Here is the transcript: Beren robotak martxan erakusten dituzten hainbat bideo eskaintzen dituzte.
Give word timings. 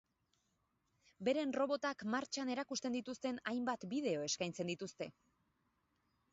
Beren 1.27 1.53
robotak 1.57 2.01
martxan 2.15 2.51
erakusten 2.55 2.97
dituzten 2.99 3.39
hainbat 3.53 3.87
bideo 3.95 4.27
eskaintzen 4.31 4.75
dituzte. 4.75 5.13